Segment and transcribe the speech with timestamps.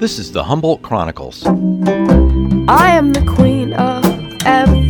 [0.00, 1.44] This is the Humboldt Chronicles.
[1.46, 4.02] I am the queen of
[4.46, 4.88] everything.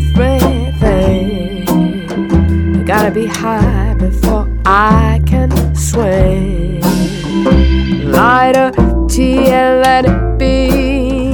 [2.78, 6.80] I gotta be high before I can sway.
[8.04, 11.32] Lighter, a tea let it be.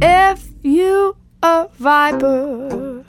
[0.00, 3.04] If you a viper.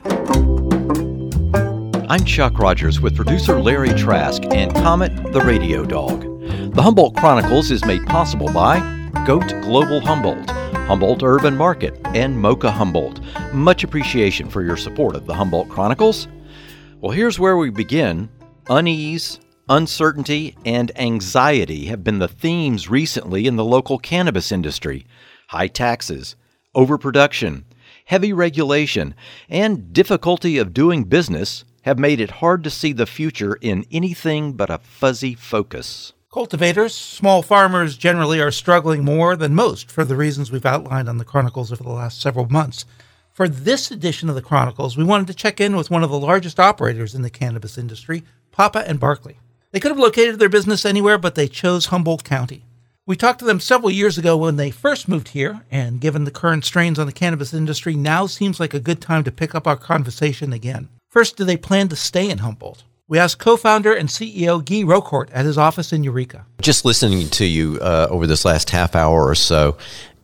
[2.09, 6.30] I'm Chuck Rogers with producer Larry Trask and Comet the Radio Dog.
[6.73, 8.79] The Humboldt Chronicles is made possible by
[9.27, 10.49] Goat Global Humboldt,
[10.87, 13.19] Humboldt Urban Market, and Mocha Humboldt.
[13.53, 16.29] Much appreciation for your support of the Humboldt Chronicles.
[17.01, 18.29] Well, here's where we begin.
[18.69, 25.05] Unease, uncertainty, and anxiety have been the themes recently in the local cannabis industry.
[25.49, 26.37] High taxes,
[26.73, 27.65] overproduction,
[28.05, 29.13] heavy regulation,
[29.49, 34.53] and difficulty of doing business have made it hard to see the future in anything
[34.53, 36.13] but a fuzzy focus.
[36.33, 41.17] Cultivators, small farmers generally are struggling more than most for the reasons we've outlined on
[41.17, 42.85] the Chronicles over the last several months.
[43.33, 46.17] For this edition of the Chronicles, we wanted to check in with one of the
[46.17, 49.39] largest operators in the cannabis industry, Papa and Barkley.
[49.71, 52.63] They could have located their business anywhere, but they chose Humboldt County.
[53.05, 56.31] We talked to them several years ago when they first moved here, and given the
[56.31, 59.67] current strains on the cannabis industry, now seems like a good time to pick up
[59.67, 60.87] our conversation again.
[61.09, 62.85] First, do they plan to stay in Humboldt?
[63.11, 66.45] We asked co founder and CEO Guy Raccourt at his office in Eureka.
[66.61, 69.75] Just listening to you uh, over this last half hour or so,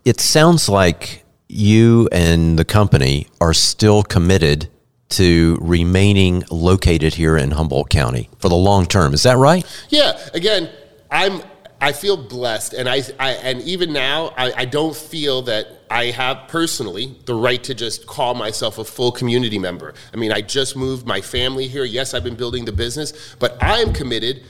[0.05, 4.69] it sounds like you and the company are still committed
[5.09, 9.13] to remaining located here in Humboldt County for the long term.
[9.13, 9.65] Is that right?
[9.89, 10.17] Yeah.
[10.33, 10.69] Again,
[11.11, 11.41] I'm
[11.81, 16.05] I feel blessed, and I, I and even now, I, I, don't feel that I
[16.05, 19.93] have personally the right to just call myself a full community member.
[20.13, 21.83] I mean, I just moved my family here.
[21.83, 24.43] Yes, I've been building the business, but I am committed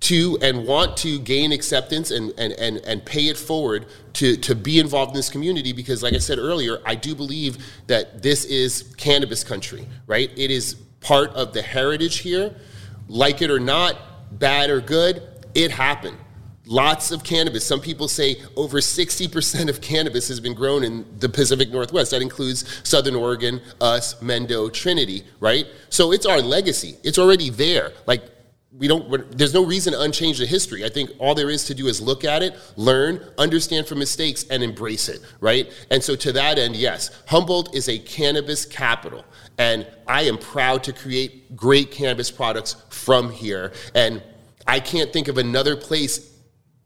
[0.00, 4.54] to and want to gain acceptance and, and, and, and pay it forward to, to
[4.54, 8.44] be involved in this community because, like I said earlier, I do believe that this
[8.44, 10.30] is cannabis country, right?
[10.36, 12.54] It is part of the heritage here.
[13.08, 13.96] Like it or not,
[14.38, 15.22] bad or good,
[15.54, 16.16] it happened
[16.64, 17.66] Lots of cannabis.
[17.66, 22.12] Some people say over 60% of cannabis has been grown in the Pacific Northwest.
[22.12, 25.66] That includes Southern Oregon, us, Mendo, Trinity, right?
[25.88, 26.96] So it's our legacy.
[27.02, 27.92] It's already there.
[28.06, 28.22] Like,
[28.78, 30.84] we don't, there's no reason to unchange the history.
[30.84, 34.44] I think all there is to do is look at it, learn, understand from mistakes,
[34.48, 35.70] and embrace it, right?
[35.90, 39.24] And so to that end, yes, Humboldt is a cannabis capital.
[39.58, 43.72] And I am proud to create great cannabis products from here.
[43.94, 44.22] And
[44.66, 46.31] I can't think of another place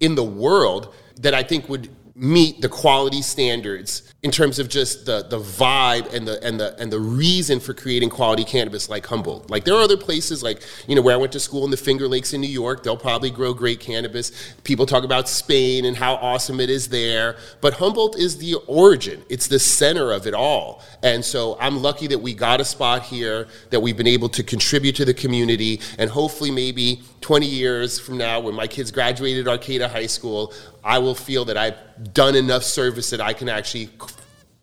[0.00, 5.04] in the world that I think would meet the quality standards in terms of just
[5.04, 9.04] the, the vibe and the and the and the reason for creating quality cannabis like
[9.04, 9.50] Humboldt.
[9.50, 11.76] Like there are other places like, you know, where I went to school in the
[11.76, 14.32] Finger Lakes in New York, they'll probably grow great cannabis.
[14.64, 19.22] People talk about Spain and how awesome it is there, but Humboldt is the origin.
[19.28, 20.82] It's the center of it all.
[21.02, 24.42] And so I'm lucky that we got a spot here, that we've been able to
[24.42, 29.48] contribute to the community and hopefully maybe 20 years from now when my kids graduated
[29.48, 30.52] Arcata High School,
[30.84, 31.74] I will feel that I've
[32.14, 33.90] done enough service that I can actually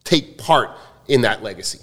[0.05, 0.69] take part
[1.09, 1.79] in that legacy.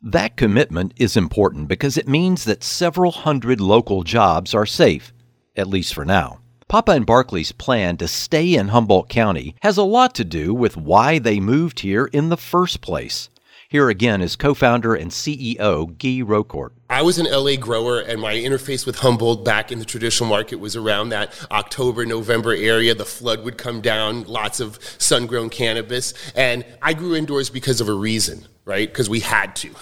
[0.00, 5.12] That commitment is important because it means that several hundred local jobs are safe,
[5.56, 6.38] at least for now.
[6.68, 10.78] Papa and Barkley's plan to stay in Humboldt County has a lot to do with
[10.78, 13.28] why they moved here in the first place.
[13.70, 16.72] Here again is co founder and CEO Guy Raccourt.
[16.88, 20.56] I was an LA grower, and my interface with Humboldt back in the traditional market
[20.56, 22.94] was around that October, November area.
[22.94, 26.14] The flood would come down, lots of sun grown cannabis.
[26.34, 28.88] And I grew indoors because of a reason, right?
[28.88, 29.74] Because we had to.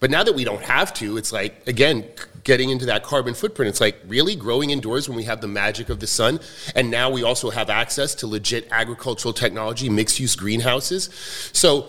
[0.00, 2.06] But now that we don't have to, it's like, again,
[2.44, 3.68] getting into that carbon footprint.
[3.68, 6.40] It's like really growing indoors when we have the magic of the sun.
[6.74, 11.10] And now we also have access to legit agricultural technology, mixed use greenhouses.
[11.52, 11.88] So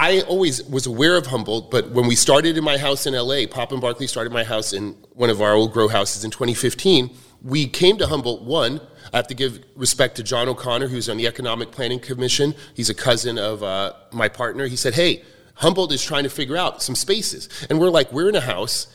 [0.00, 3.44] I always was aware of Humboldt, but when we started in my house in LA,
[3.46, 7.10] Pop and Barkley started my house in one of our old grow houses in 2015.
[7.42, 8.80] We came to Humboldt, one,
[9.12, 12.54] I have to give respect to John O'Connor, who's on the Economic Planning Commission.
[12.72, 14.68] He's a cousin of uh, my partner.
[14.68, 15.22] He said, Hey,
[15.56, 17.50] Humboldt is trying to figure out some spaces.
[17.68, 18.86] And we're like, We're in a house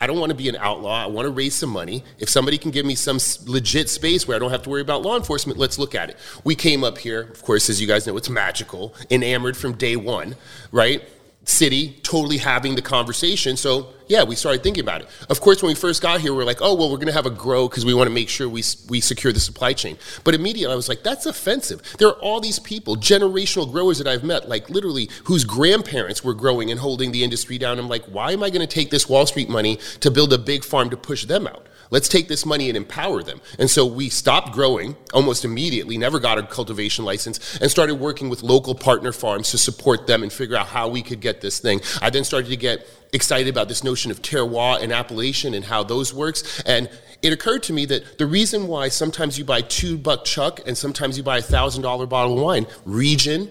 [0.00, 1.04] I don't want to be an outlaw.
[1.04, 2.04] I want to raise some money.
[2.18, 5.02] If somebody can give me some legit space where I don't have to worry about
[5.02, 6.18] law enforcement, let's look at it.
[6.44, 9.96] We came up here, of course, as you guys know, it's magical, enamored from day
[9.96, 10.36] one,
[10.70, 11.02] right?
[11.46, 13.56] City totally having the conversation.
[13.56, 15.08] So yeah, we started thinking about it.
[15.30, 17.12] Of course, when we first got here, we are like, oh well, we're going to
[17.12, 19.96] have a grow because we want to make sure we we secure the supply chain.
[20.24, 21.82] But immediately, I was like, that's offensive.
[21.98, 26.34] There are all these people, generational growers that I've met, like literally whose grandparents were
[26.34, 27.78] growing and holding the industry down.
[27.78, 30.38] I'm like, why am I going to take this Wall Street money to build a
[30.38, 31.66] big farm to push them out?
[31.90, 33.40] Let's take this money and empower them.
[33.58, 38.28] And so we stopped growing almost immediately, never got a cultivation license, and started working
[38.28, 41.58] with local partner farms to support them and figure out how we could get this
[41.58, 41.80] thing.
[42.02, 45.82] I then started to get excited about this notion of terroir and appellation and how
[45.82, 46.60] those works.
[46.62, 46.90] And
[47.22, 50.76] it occurred to me that the reason why sometimes you buy two buck chuck and
[50.76, 53.50] sometimes you buy a thousand dollar bottle of wine, region,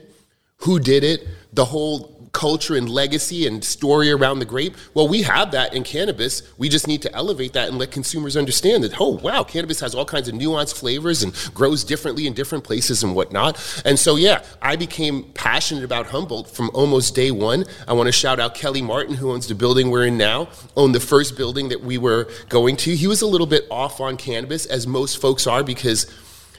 [0.57, 4.75] who did it, the whole culture and legacy and story around the grape.
[4.93, 6.43] Well, we have that in cannabis.
[6.57, 9.95] We just need to elevate that and let consumers understand that, oh, wow, cannabis has
[9.95, 13.55] all kinds of nuanced flavors and grows differently in different places and whatnot.
[13.85, 17.63] And so, yeah, I became passionate about Humboldt from almost day one.
[17.87, 20.93] I want to shout out Kelly Martin, who owns the building we're in now, owned
[20.93, 22.93] the first building that we were going to.
[22.93, 26.05] He was a little bit off on cannabis, as most folks are, because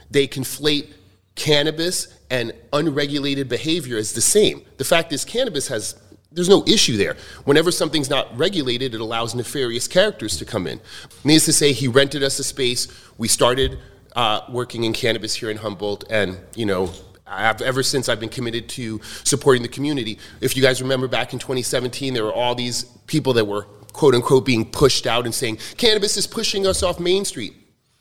[0.09, 0.87] they conflate
[1.35, 4.63] cannabis and unregulated behavior is the same.
[4.77, 5.95] The fact is, cannabis has
[6.31, 7.15] there's no issue there.
[7.45, 10.79] Whenever something's not regulated, it allows nefarious characters to come in.
[11.23, 12.87] Needless to say, he rented us a space.
[13.17, 13.79] We started
[14.15, 16.91] uh, working in cannabis here in Humboldt, and you know,
[17.25, 20.19] I've, ever since I've been committed to supporting the community.
[20.41, 23.63] If you guys remember back in 2017, there were all these people that were
[23.93, 27.55] quote unquote being pushed out and saying cannabis is pushing us off Main Street.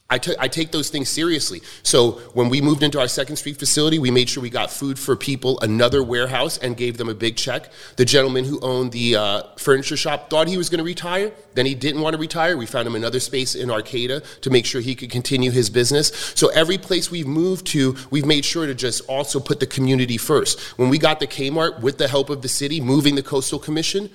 [0.09, 1.63] I, t- I take those things seriously.
[1.83, 5.01] So when we moved into our Second Street facility, we made sure we got food
[5.01, 7.73] for people, another warehouse, and gave them a big check.
[7.97, 11.33] The gentleman who owned the uh, furniture shop thought he was going to retire.
[11.55, 12.57] Then he didn't want to retire.
[12.57, 16.13] We found him another space in Arcata to make sure he could continue his business.
[16.37, 20.19] So every place we've moved to, we've made sure to just also put the community
[20.19, 20.61] first.
[20.79, 24.11] When we got the Kmart with the help of the city, moving the Coastal Commission,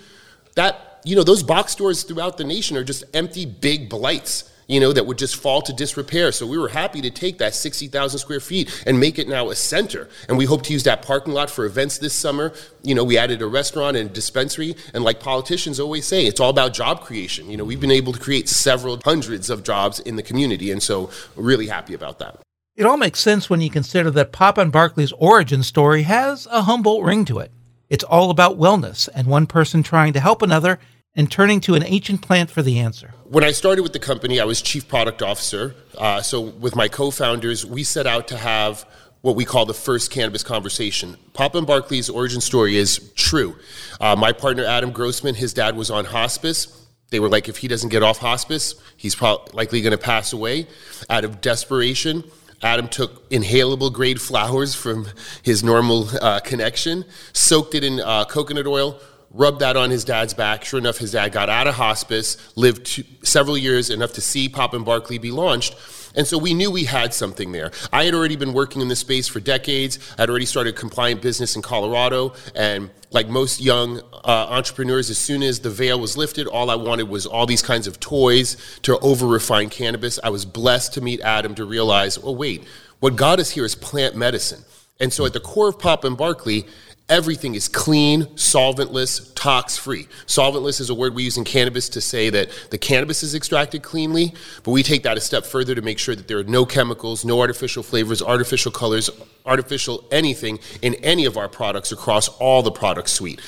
[0.55, 4.79] that, you know, those box stores throughout the nation are just empty, big blights you
[4.79, 6.31] know, that would just fall to disrepair.
[6.31, 9.56] So we were happy to take that 60,000 square feet and make it now a
[9.56, 10.07] center.
[10.29, 12.53] And we hope to use that parking lot for events this summer.
[12.81, 14.75] You know, we added a restaurant and a dispensary.
[14.94, 17.50] And like politicians always say, it's all about job creation.
[17.50, 20.71] You know, we've been able to create several hundreds of jobs in the community.
[20.71, 22.39] And so really happy about that.
[22.75, 26.62] It all makes sense when you consider that Papa and Barkley's origin story has a
[26.62, 27.51] Humboldt ring to it.
[27.89, 30.79] It's all about wellness and one person trying to help another
[31.15, 33.13] and turning to an ancient plant for the answer.
[33.25, 35.75] When I started with the company, I was chief product officer.
[35.97, 38.85] Uh, so, with my co founders, we set out to have
[39.21, 41.15] what we call the first cannabis conversation.
[41.33, 43.55] Papa and Barkley's origin story is true.
[43.99, 46.77] Uh, my partner, Adam Grossman, his dad was on hospice.
[47.11, 50.65] They were like, if he doesn't get off hospice, he's likely going to pass away.
[51.09, 52.23] Out of desperation,
[52.63, 55.07] Adam took inhalable grade flowers from
[55.43, 58.99] his normal uh, connection, soaked it in uh, coconut oil,
[59.33, 60.65] rubbed that on his dad's back.
[60.65, 64.49] Sure enough, his dad got out of hospice, lived two, several years enough to see
[64.49, 65.75] Pop and Barkley be launched.
[66.15, 67.71] And so we knew we had something there.
[67.93, 69.97] I had already been working in this space for decades.
[70.17, 72.33] I'd already started a compliant business in Colorado.
[72.53, 76.75] And like most young uh, entrepreneurs, as soon as the veil was lifted, all I
[76.75, 80.19] wanted was all these kinds of toys to over refine cannabis.
[80.21, 82.65] I was blessed to meet Adam to realize, oh, wait,
[82.99, 84.63] what got us here is plant medicine.
[84.99, 86.67] And so at the core of Pop and Barkley
[87.11, 90.07] everything is clean, solventless, tox free.
[90.27, 93.83] Solventless is a word we use in cannabis to say that the cannabis is extracted
[93.83, 96.65] cleanly, but we take that a step further to make sure that there are no
[96.65, 99.09] chemicals, no artificial flavors, artificial colors,
[99.45, 103.41] artificial anything in any of our products across all the product suite.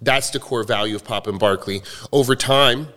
[0.00, 1.82] That's the core value of Pop and Barkley.
[2.10, 2.88] Over time,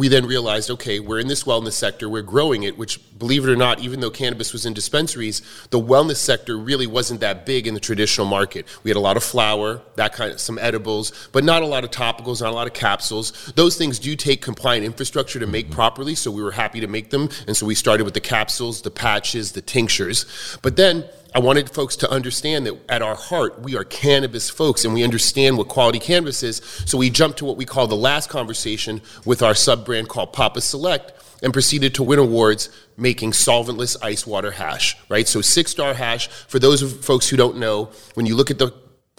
[0.00, 3.50] we then realized, okay, we're in this wellness sector, we're growing it, which, believe it
[3.50, 7.66] or not, even though cannabis was in dispensaries, the wellness sector really wasn't that big
[7.66, 8.66] in the traditional market.
[8.82, 11.84] We had a lot of flower, that kind of some edibles, but not a lot
[11.84, 13.52] of topicals, not a lot of capsules.
[13.56, 15.74] Those things do take compliant infrastructure to make mm-hmm.
[15.74, 18.80] properly, so we were happy to make them, and so we started with the capsules,
[18.80, 20.24] the patches, the tinctures.
[20.62, 24.84] But then I wanted folks to understand that at our heart, we are cannabis folks
[24.84, 26.56] and we understand what quality cannabis is.
[26.86, 30.32] So we jumped to what we call the last conversation with our sub brand called
[30.32, 35.26] Papa Select and proceeded to win awards making solventless ice water hash, right?
[35.28, 36.26] So six star hash.
[36.26, 38.72] For those folks who don't know, when you look at the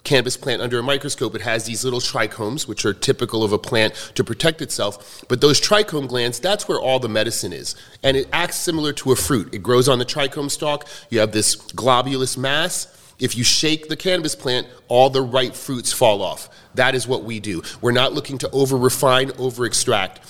[0.04, 3.58] cannabis plant under a microscope, it has these little trichomes, which are typical of a
[3.58, 5.24] plant to protect itself.
[5.28, 7.76] But those trichome glands, that's where all the medicine is.
[8.04, 9.54] And it acts similar to a fruit.
[9.54, 10.88] It grows on the trichome stalk.
[11.10, 12.98] You have this globulous mass.
[13.20, 16.50] If you shake the cannabis plant, all the ripe fruits fall off.
[16.74, 17.62] That is what we do.
[17.80, 20.22] We're not looking to over refine, over extract.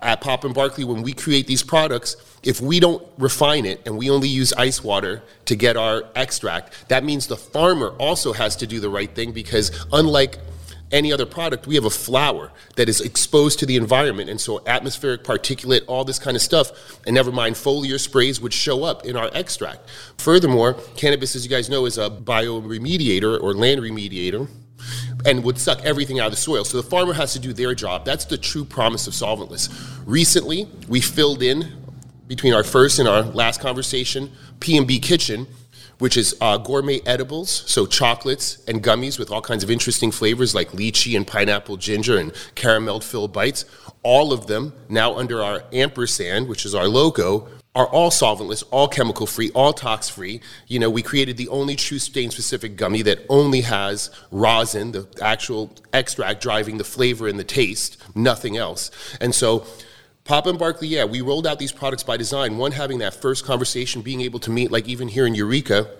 [0.00, 3.98] At Pop and Barkley, when we create these products, if we don't refine it and
[3.98, 8.56] we only use ice water to get our extract, that means the farmer also has
[8.56, 10.38] to do the right thing because unlike
[10.92, 14.28] any other product, we have a flower that is exposed to the environment.
[14.28, 18.52] And so atmospheric particulate, all this kind of stuff, and never mind foliar sprays would
[18.52, 19.88] show up in our extract.
[20.18, 24.48] Furthermore, cannabis, as you guys know, is a bioremediator or land remediator
[25.24, 26.64] and would suck everything out of the soil.
[26.64, 28.04] So the farmer has to do their job.
[28.04, 29.68] That's the true promise of solventless.
[30.06, 31.72] Recently, we filled in
[32.26, 35.46] between our first and our last conversation, P&B Kitchen,
[35.98, 40.54] which is uh, gourmet edibles, so chocolates and gummies with all kinds of interesting flavors
[40.54, 43.64] like lychee and pineapple ginger and caramel filled bites.
[44.02, 48.86] All of them now under our ampersand, which is our logo, are all solventless, all
[48.86, 50.40] chemical free, all tox free.
[50.66, 55.08] You know, we created the only true strain specific gummy that only has rosin, the
[55.22, 58.90] actual extract driving the flavor and the taste, nothing else.
[59.20, 59.66] And so,
[60.24, 62.56] Pop and Barkley, yeah, we rolled out these products by design.
[62.56, 65.90] One, having that first conversation, being able to meet, like even here in Eureka,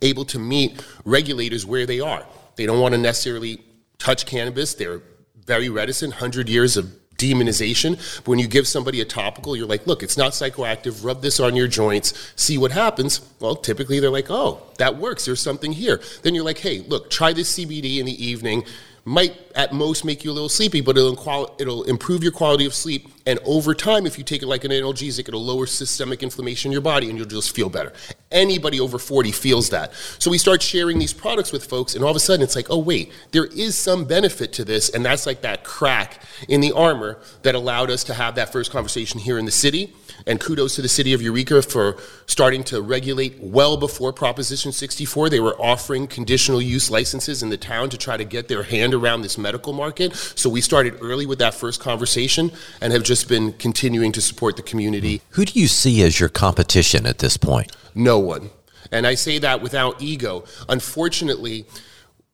[0.00, 2.24] able to meet regulators where they are.
[2.56, 3.62] They don't want to necessarily
[3.98, 4.74] touch cannabis.
[4.74, 5.02] They're
[5.44, 6.92] very reticent, 100 years of
[7.22, 7.96] demonization.
[8.18, 11.04] But when you give somebody a topical, you're like, look, it's not psychoactive.
[11.04, 13.20] Rub this on your joints, see what happens.
[13.40, 15.24] Well, typically they're like, oh, that works.
[15.24, 16.00] There's something here.
[16.22, 18.64] Then you're like, hey, look, try this CBD in the evening
[19.04, 22.74] might at most make you a little sleepy, but it'll, it'll improve your quality of
[22.74, 23.08] sleep.
[23.26, 26.72] And over time, if you take it like an analgesic, it'll lower systemic inflammation in
[26.72, 27.92] your body and you'll just feel better.
[28.30, 29.92] Anybody over 40 feels that.
[30.18, 32.70] So we start sharing these products with folks, and all of a sudden it's like,
[32.70, 34.88] oh, wait, there is some benefit to this.
[34.88, 38.72] And that's like that crack in the armor that allowed us to have that first
[38.72, 39.94] conversation here in the city.
[40.26, 45.28] And kudos to the city of Eureka for starting to regulate well before Proposition 64.
[45.28, 48.94] They were offering conditional use licenses in the town to try to get their hand
[48.94, 50.14] around this medical market.
[50.14, 54.56] So we started early with that first conversation and have just been continuing to support
[54.56, 55.20] the community.
[55.30, 57.72] Who do you see as your competition at this point?
[57.94, 58.50] No one.
[58.90, 60.44] And I say that without ego.
[60.68, 61.66] Unfortunately,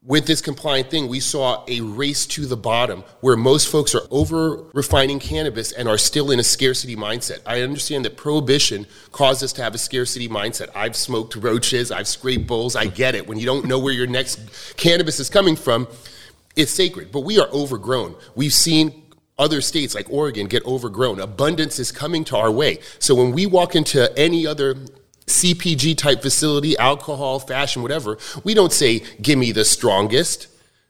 [0.08, 4.06] with this compliant thing, we saw a race to the bottom where most folks are
[4.10, 7.40] over refining cannabis and are still in a scarcity mindset.
[7.44, 10.70] I understand that prohibition caused us to have a scarcity mindset.
[10.74, 13.26] I've smoked roaches, I've scraped bowls, I get it.
[13.26, 14.40] When you don't know where your next
[14.76, 15.88] cannabis is coming from,
[16.56, 17.12] it's sacred.
[17.12, 18.14] But we are overgrown.
[18.34, 19.02] We've seen
[19.38, 21.20] other states like Oregon get overgrown.
[21.20, 22.80] Abundance is coming to our way.
[22.98, 24.74] So when we walk into any other
[25.26, 30.48] CPG type facility, alcohol, fashion, whatever, we don't say, give me the strongest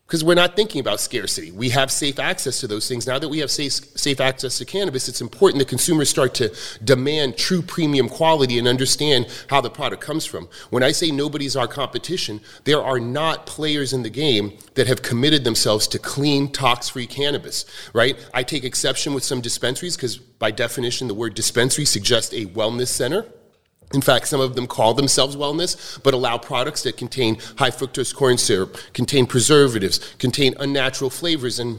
[0.09, 1.51] because we're not thinking about scarcity.
[1.51, 3.07] We have safe access to those things.
[3.07, 6.51] Now that we have safe, safe access to cannabis, it's important that consumers start to
[6.83, 10.49] demand true premium quality and understand how the product comes from.
[10.71, 15.03] When I say nobody's our competition, there are not players in the game that have
[15.03, 18.17] committed themselves to clean, tox free cannabis, right?
[18.33, 22.89] I take exception with some dispensaries because, by definition, the word dispensary suggests a wellness
[22.89, 23.27] center.
[23.95, 28.15] In fact, some of them call themselves wellness, but allow products that contain high fructose
[28.15, 31.79] corn syrup, contain preservatives, contain unnatural flavors, and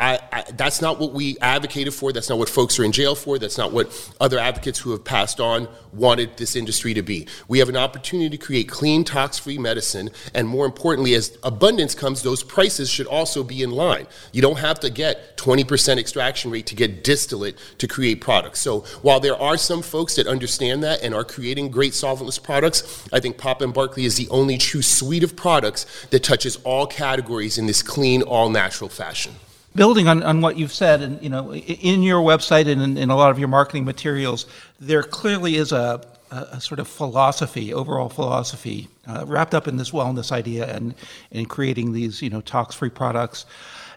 [0.00, 2.10] I, I, that's not what we advocated for.
[2.10, 3.38] That's not what folks are in jail for.
[3.38, 7.28] That's not what other advocates who have passed on wanted this industry to be.
[7.48, 10.08] We have an opportunity to create clean, tox free medicine.
[10.34, 14.06] And more importantly, as abundance comes, those prices should also be in line.
[14.32, 18.60] You don't have to get 20% extraction rate to get distillate to create products.
[18.60, 23.06] So while there are some folks that understand that and are creating great solventless products,
[23.12, 26.86] I think Pop and Barkley is the only true suite of products that touches all
[26.86, 29.34] categories in this clean, all natural fashion
[29.74, 33.10] building on, on what you've said, and you know, in your website and in, in
[33.10, 34.46] a lot of your marketing materials,
[34.80, 36.00] there clearly is a,
[36.30, 40.94] a sort of philosophy, overall philosophy, uh, wrapped up in this wellness idea and
[41.30, 43.46] in creating these, you know, tox-free products.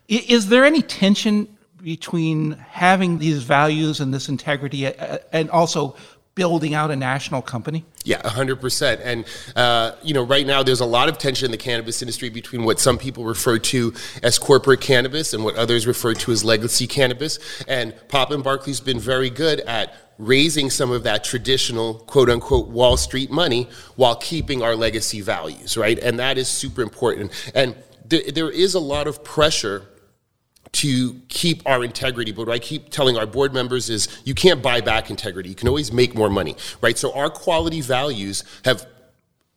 [0.08, 1.48] Is there any tension
[1.82, 5.96] between having these values and this integrity, uh, and also
[6.36, 7.86] building out a national company?
[8.04, 9.00] Yeah, 100%.
[9.04, 9.26] And,
[9.56, 12.64] uh, you know, right now there's a lot of tension in the cannabis industry between
[12.64, 16.88] what some people refer to as corporate cannabis and what others refer to as legacy
[16.88, 17.40] cannabis.
[17.68, 22.68] And Pop and Barkley's been very good at raising some of that traditional quote unquote
[22.68, 26.00] Wall Street money while keeping our legacy values, right?
[26.00, 27.32] And that is super important.
[27.56, 27.76] And
[28.10, 29.88] th- there is a lot of pressure
[30.74, 32.32] to keep our integrity.
[32.32, 35.50] But what I keep telling our board members is you can't buy back integrity.
[35.50, 36.98] You can always make more money, right?
[36.98, 38.86] So our quality values have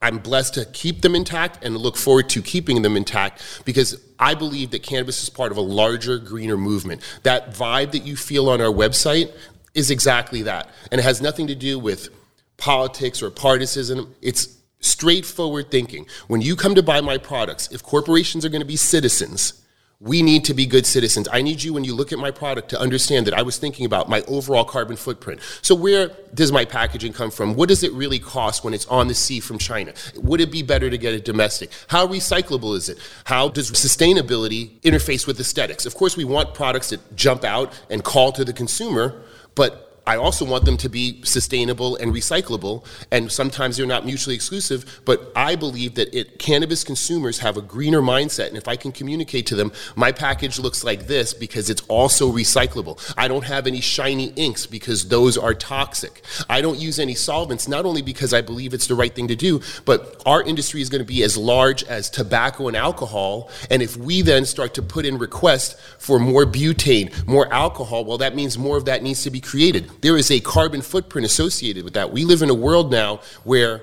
[0.02, 4.34] I'm blessed to keep them intact and look forward to keeping them intact because I
[4.34, 7.00] believe that cannabis is part of a larger, greener movement.
[7.22, 9.32] That vibe that you feel on our website
[9.74, 10.68] is exactly that.
[10.92, 12.10] And it has nothing to do with
[12.58, 14.06] politics or partisanship.
[14.20, 16.06] It's straightforward thinking.
[16.28, 19.62] When you come to buy my products, if corporations are going to be citizens,
[19.98, 21.26] we need to be good citizens.
[21.32, 23.86] I need you, when you look at my product, to understand that I was thinking
[23.86, 25.40] about my overall carbon footprint.
[25.62, 27.54] So, where does my packaging come from?
[27.54, 29.94] What does it really cost when it's on the sea from China?
[30.16, 31.70] Would it be better to get it domestic?
[31.88, 32.98] How recyclable is it?
[33.24, 35.86] How does sustainability interface with aesthetics?
[35.86, 39.22] Of course, we want products that jump out and call to the consumer,
[39.54, 44.36] but I also want them to be sustainable and recyclable, and sometimes they're not mutually
[44.36, 45.00] exclusive.
[45.04, 48.92] But I believe that it, cannabis consumers have a greener mindset, and if I can
[48.92, 53.02] communicate to them, my package looks like this because it's also recyclable.
[53.16, 56.22] I don't have any shiny inks because those are toxic.
[56.48, 59.36] I don't use any solvents, not only because I believe it's the right thing to
[59.36, 63.50] do, but our industry is going to be as large as tobacco and alcohol.
[63.70, 68.18] And if we then start to put in requests for more butane, more alcohol, well,
[68.18, 69.90] that means more of that needs to be created.
[70.00, 72.12] There is a carbon footprint associated with that.
[72.12, 73.82] We live in a world now where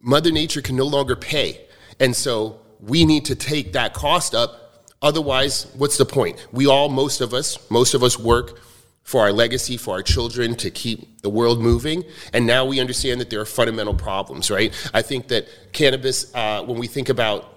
[0.00, 1.66] Mother Nature can no longer pay.
[2.00, 4.84] And so we need to take that cost up.
[5.00, 6.46] Otherwise, what's the point?
[6.52, 8.60] We all, most of us, most of us work
[9.02, 12.04] for our legacy, for our children, to keep the world moving.
[12.32, 14.72] And now we understand that there are fundamental problems, right?
[14.94, 17.52] I think that cannabis, uh, when we think about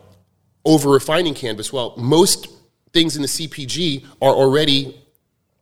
[0.63, 2.47] over refining cannabis, well, most
[2.93, 4.99] things in the CPG are already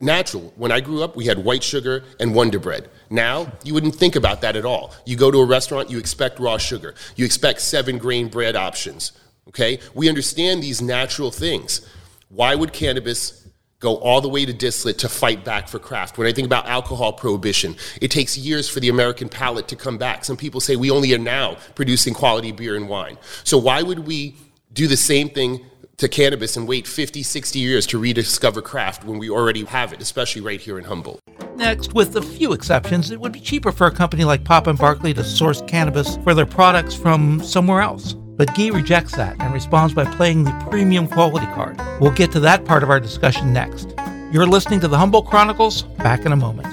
[0.03, 0.53] natural.
[0.55, 2.89] When I grew up, we had white sugar and Wonder Bread.
[3.09, 4.93] Now, you wouldn't think about that at all.
[5.05, 9.13] You go to a restaurant, you expect raw sugar, you expect seven grain bread options.
[9.47, 9.79] Okay?
[9.93, 11.87] We understand these natural things.
[12.29, 13.43] Why would cannabis
[13.83, 16.17] go all the way to distillate to fight back for craft.
[16.17, 19.97] When I think about alcohol prohibition, it takes years for the American palate to come
[19.97, 20.23] back.
[20.23, 23.17] Some people say we only are now producing quality beer and wine.
[23.43, 24.37] So why would we
[24.71, 25.65] do the same thing
[25.97, 30.01] to cannabis and wait 50, 60 years to rediscover craft when we already have it,
[30.01, 31.19] especially right here in Humboldt?
[31.55, 34.79] Next, with a few exceptions, it would be cheaper for a company like Papa and
[34.79, 38.13] Barkley to source cannabis for their products from somewhere else.
[38.13, 41.79] But Guy rejects that and responds by playing the premium quality card.
[42.01, 43.93] We'll get to that part of our discussion next.
[44.31, 45.83] You're listening to the Humboldt Chronicles.
[45.83, 46.67] Back in a moment.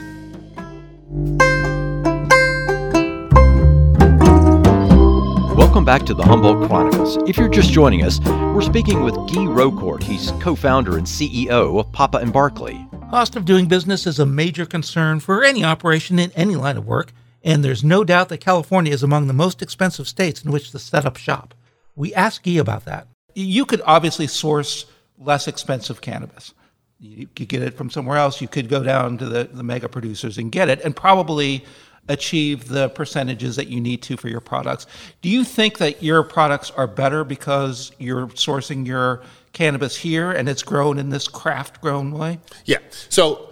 [5.70, 7.16] Welcome back to the Humboldt Chronicles.
[7.28, 10.02] If you're just joining us, we're speaking with Guy Raccourt.
[10.02, 12.84] He's co-founder and CEO of Papa and Barkley.
[13.08, 16.88] Cost of doing business is a major concern for any operation in any line of
[16.88, 17.12] work,
[17.44, 20.78] and there's no doubt that California is among the most expensive states in which to
[20.80, 21.54] set up shop.
[21.94, 23.06] We asked Guy about that.
[23.36, 24.86] You could obviously source
[25.18, 26.52] less expensive cannabis.
[26.98, 28.40] You could get it from somewhere else.
[28.40, 31.64] You could go down to the, the mega producers and get it, and probably
[32.08, 34.86] achieve the percentages that you need to for your products.
[35.22, 40.48] Do you think that your products are better because you're sourcing your cannabis here and
[40.48, 42.40] it's grown in this craft grown way?
[42.64, 42.78] Yeah.
[43.08, 43.50] So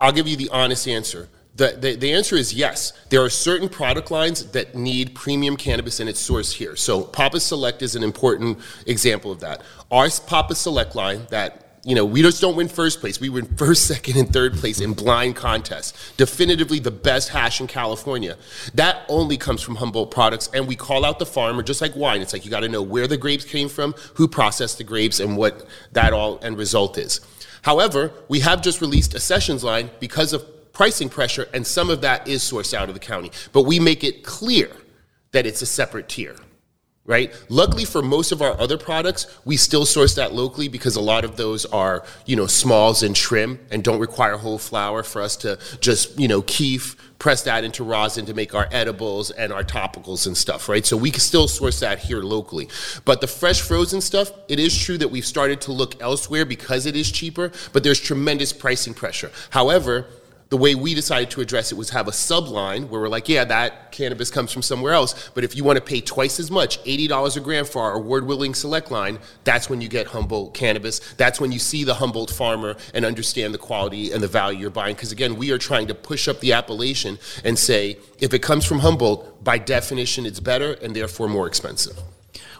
[0.00, 1.28] I'll give you the honest answer.
[1.54, 2.94] The, the, the, answer is yes.
[3.10, 6.76] There are certain product lines that need premium cannabis and it's sourced here.
[6.76, 9.60] So Papa Select is an important example of that.
[9.90, 13.20] Our Papa Select line that you know, we just don't win first place.
[13.20, 16.12] We win first, second, and third place in blind contests.
[16.16, 18.36] Definitively the best hash in California.
[18.74, 22.20] That only comes from Humboldt products, and we call out the farmer just like wine.
[22.20, 25.18] It's like you got to know where the grapes came from, who processed the grapes,
[25.18, 27.20] and what that all end result is.
[27.62, 32.00] However, we have just released a sessions line because of pricing pressure, and some of
[32.02, 33.30] that is sourced out of the county.
[33.52, 34.70] But we make it clear
[35.32, 36.36] that it's a separate tier
[37.04, 37.34] right?
[37.48, 41.24] Luckily for most of our other products, we still source that locally because a lot
[41.24, 45.36] of those are, you know, smalls and trim and don't require whole flower for us
[45.38, 49.64] to just, you know, keef, press that into rosin to make our edibles and our
[49.64, 50.86] topicals and stuff, right?
[50.86, 52.68] So we can still source that here locally.
[53.04, 56.86] But the fresh frozen stuff, it is true that we've started to look elsewhere because
[56.86, 59.32] it is cheaper, but there's tremendous pricing pressure.
[59.50, 60.06] However,
[60.52, 63.42] the way we decided to address it was have a subline where we're like, yeah,
[63.42, 66.78] that cannabis comes from somewhere else, but if you want to pay twice as much,
[66.84, 70.98] $80 a gram for our award-winning select line, that's when you get Humboldt cannabis.
[71.14, 74.68] That's when you see the Humboldt farmer and understand the quality and the value you're
[74.68, 74.94] buying.
[74.94, 78.66] Because again, we are trying to push up the appellation and say, if it comes
[78.66, 81.98] from Humboldt, by definition, it's better and therefore more expensive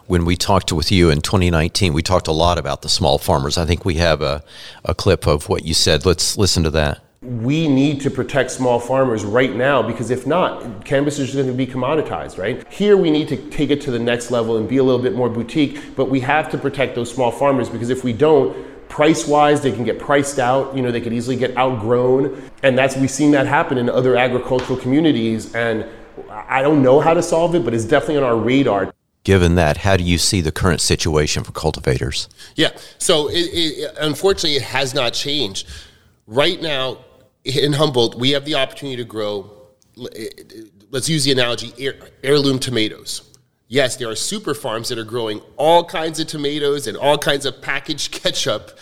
[0.05, 3.57] when we talked with you in 2019, we talked a lot about the small farmers.
[3.57, 4.43] I think we have a,
[4.83, 6.05] a clip of what you said.
[6.05, 10.83] Let's listen to that we need to protect small farmers right now because if not,
[10.83, 12.67] cannabis is going to be commoditized, right?
[12.71, 15.15] Here we need to take it to the next level and be a little bit
[15.15, 18.55] more boutique, but we have to protect those small farmers because if we don't,
[18.89, 22.51] price wise, they can get priced out, you know, they could easily get outgrown.
[22.61, 25.55] And that's, we've seen that happen in other agricultural communities.
[25.55, 25.85] And
[26.29, 28.93] I don't know how to solve it, but it's definitely on our radar.
[29.23, 32.27] Given that, how do you see the current situation for cultivators?
[32.55, 35.67] Yeah, so it, it, unfortunately, it has not changed.
[36.27, 36.99] Right now,
[37.45, 39.49] in Humboldt, we have the opportunity to grow,
[40.91, 43.29] let's use the analogy, heir, heirloom tomatoes.
[43.67, 47.45] Yes, there are super farms that are growing all kinds of tomatoes and all kinds
[47.45, 48.77] of packaged ketchup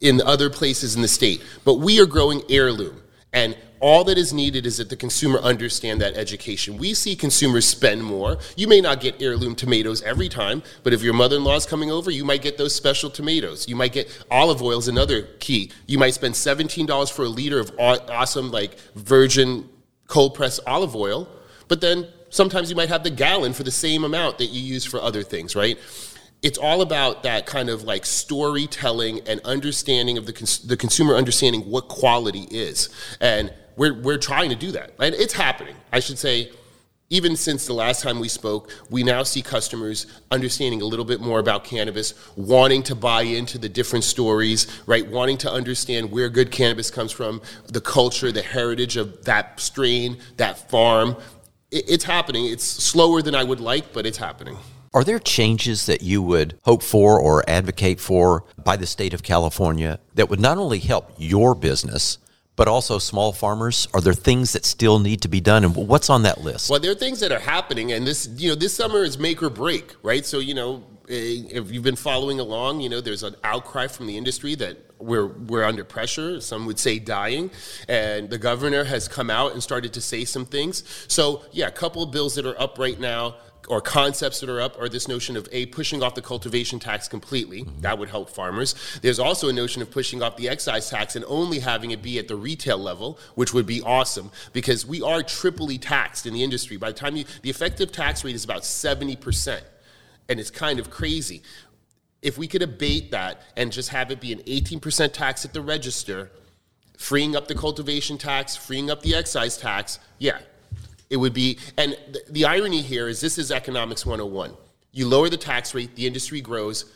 [0.00, 3.02] in other places in the state, but we are growing heirloom.
[3.32, 6.76] And all that is needed is that the consumer understand that education.
[6.76, 8.38] We see consumers spend more.
[8.56, 12.10] You may not get heirloom tomatoes every time, but if your mother-in-law is coming over,
[12.10, 13.68] you might get those special tomatoes.
[13.68, 15.70] You might get olive oil is another key.
[15.86, 19.68] You might spend $17 for a liter of awesome like virgin
[20.06, 21.28] cold pressed olive oil,
[21.68, 24.84] but then sometimes you might have the gallon for the same amount that you use
[24.84, 25.78] for other things, right?
[26.42, 31.16] it's all about that kind of like storytelling and understanding of the, cons- the consumer
[31.16, 32.90] understanding what quality is.
[33.20, 34.92] And we're, we're trying to do that.
[34.98, 35.76] And it's happening.
[35.92, 36.50] I should say,
[37.10, 41.20] even since the last time we spoke, we now see customers understanding a little bit
[41.20, 45.08] more about cannabis, wanting to buy into the different stories, right?
[45.08, 50.18] Wanting to understand where good cannabis comes from, the culture, the heritage of that strain,
[50.36, 51.16] that farm.
[51.70, 52.46] It's happening.
[52.46, 54.58] It's slower than I would like, but it's happening.
[54.92, 59.22] Are there changes that you would hope for or advocate for by the state of
[59.22, 62.18] California that would not only help your business,
[62.58, 63.86] but also small farmers?
[63.94, 66.68] Are there things that still need to be done, and what's on that list?
[66.68, 69.40] Well, there are things that are happening, and this, you know, this summer is make
[69.42, 70.26] or break, right?
[70.26, 74.08] So, you know, eh, if you've been following along, you know, there's an outcry from
[74.08, 76.40] the industry that we're we're under pressure.
[76.40, 77.52] Some would say dying,
[77.88, 80.82] and the governor has come out and started to say some things.
[81.06, 83.36] So, yeah, a couple of bills that are up right now
[83.68, 87.08] or concepts that are up are this notion of a pushing off the cultivation tax
[87.08, 87.64] completely.
[87.64, 87.80] Mm-hmm.
[87.80, 88.74] That would help farmers.
[89.02, 92.18] There's also a notion of pushing off the excise tax and only having it be
[92.18, 96.42] at the retail level, which would be awesome because we are triply taxed in the
[96.42, 96.76] industry.
[96.76, 99.60] By the time you, the effective tax rate is about 70%,
[100.28, 101.42] and it's kind of crazy.
[102.22, 105.60] If we could abate that and just have it be an 18% tax at the
[105.60, 106.30] register,
[106.96, 110.38] freeing up the cultivation tax, freeing up the excise tax, yeah,
[111.10, 111.96] it would be, and
[112.28, 114.54] the, irony here is this is economics 101.
[114.92, 116.92] You lower the tax rate, the industry grows,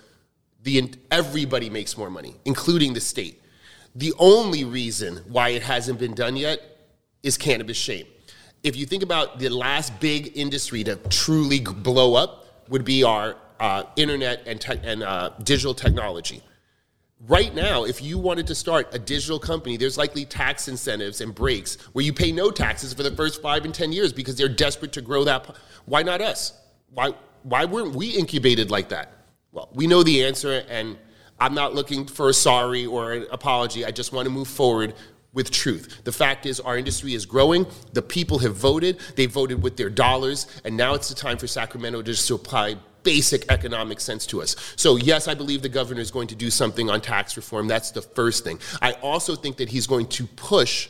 [0.62, 3.40] the, everybody makes more money, including the state.
[3.94, 6.60] The only reason why it hasn't been done yet
[7.22, 8.06] is cannabis shame.
[8.62, 13.36] If you think about the last big industry to truly blow up, would be our
[13.60, 16.42] uh, internet and, te- and uh, digital technology.
[17.28, 21.32] Right now, if you wanted to start a digital company, there's likely tax incentives and
[21.32, 24.48] breaks where you pay no taxes for the first five and 10 years because they're
[24.48, 25.54] desperate to grow that.
[25.84, 26.52] Why not us?
[26.90, 29.12] Why, why weren't we incubated like that?
[29.52, 30.98] Well, we know the answer, and
[31.38, 33.84] I'm not looking for a sorry or an apology.
[33.84, 34.94] I just want to move forward
[35.32, 36.02] with truth.
[36.02, 37.66] The fact is, our industry is growing.
[37.92, 38.98] The people have voted.
[39.14, 42.78] They voted with their dollars, and now it's the time for Sacramento to just apply
[43.02, 44.56] basic economic sense to us.
[44.76, 47.68] So, yes, I believe the governor is going to do something on tax reform.
[47.68, 48.58] That's the first thing.
[48.80, 50.88] I also think that he's going to push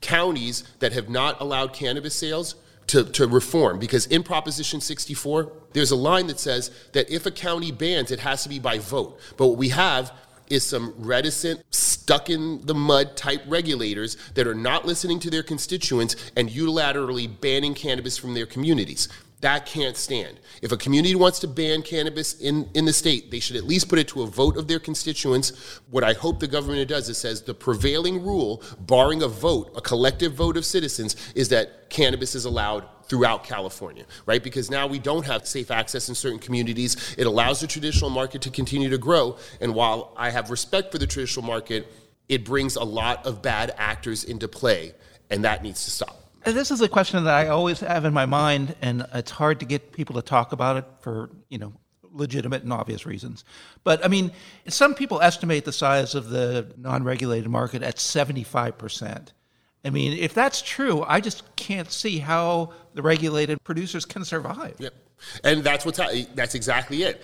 [0.00, 2.56] counties that have not allowed cannabis sales
[2.88, 7.30] to, to reform because in Proposition 64, there's a line that says that if a
[7.30, 9.18] county bans, it has to be by vote.
[9.36, 10.12] But what we have
[10.50, 15.42] is some reticent, stuck in the mud type regulators that are not listening to their
[15.42, 19.08] constituents and unilaterally banning cannabis from their communities.
[19.40, 20.40] That can't stand.
[20.62, 23.88] If a community wants to ban cannabis in, in the state, they should at least
[23.88, 25.80] put it to a vote of their constituents.
[25.90, 29.82] What I hope the government does is says the prevailing rule, barring a vote, a
[29.82, 34.42] collective vote of citizens, is that cannabis is allowed throughout California, right?
[34.42, 37.14] Because now we don't have safe access in certain communities.
[37.18, 39.36] It allows the traditional market to continue to grow.
[39.60, 41.92] And while I have respect for the traditional market,
[42.30, 44.94] it brings a lot of bad actors into play,
[45.30, 46.23] and that needs to stop.
[46.44, 49.66] This is a question that I always have in my mind, and it's hard to
[49.66, 51.72] get people to talk about it for you know
[52.10, 53.44] legitimate and obvious reasons.
[53.82, 54.30] But I mean,
[54.68, 59.32] some people estimate the size of the non-regulated market at seventy-five percent.
[59.84, 64.76] I mean, if that's true, I just can't see how the regulated producers can survive.
[64.78, 64.94] Yep.
[65.42, 66.00] And that's what's
[66.34, 67.22] that's exactly it.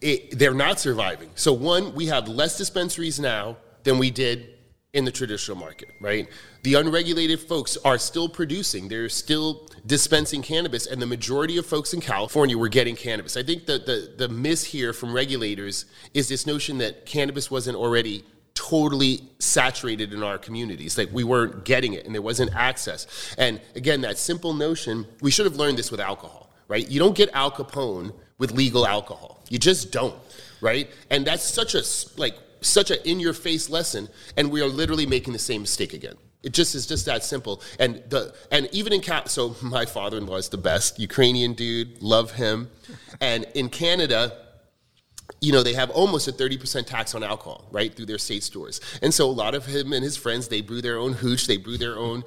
[0.00, 0.38] it.
[0.38, 1.30] They're not surviving.
[1.34, 4.54] So one, we have less dispensaries now than we did
[4.92, 6.28] in the traditional market, right?
[6.62, 11.94] The unregulated folks are still producing, they're still dispensing cannabis, and the majority of folks
[11.94, 13.36] in California were getting cannabis.
[13.36, 17.76] I think that the, the miss here from regulators is this notion that cannabis wasn't
[17.76, 18.24] already
[18.54, 20.98] totally saturated in our communities.
[20.98, 23.34] Like we weren't getting it and there wasn't access.
[23.38, 26.88] And again, that simple notion, we should have learned this with alcohol, right?
[26.88, 29.42] You don't get Al Capone with legal alcohol.
[29.48, 30.14] You just don't,
[30.60, 30.90] right?
[31.10, 31.82] And that's such a
[32.20, 35.92] like such an in your face lesson, and we are literally making the same mistake
[35.92, 36.14] again.
[36.42, 37.62] It just is just that simple.
[37.78, 42.32] And the and even in Cat, so my father-in-law is the best Ukrainian dude, love
[42.32, 42.70] him.
[43.20, 44.32] And in Canada,
[45.40, 48.80] you know, they have almost a 30% tax on alcohol, right, through their state stores.
[49.00, 51.56] And so a lot of him and his friends, they brew their own hooch, they
[51.56, 52.24] brew their own